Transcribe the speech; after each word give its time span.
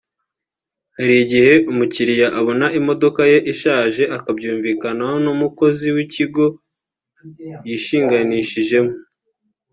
Hari 0.97 1.13
igihe 1.23 1.53
umukiriya 1.71 2.27
abona 2.39 2.65
nk’imodoka 2.69 3.21
ye 3.31 3.37
ishaje 3.53 4.03
akabyumvikanaho 4.17 5.15
n’umukozi 5.25 5.87
w’ikigo 5.95 6.45
yishinganishijemo 7.67 8.93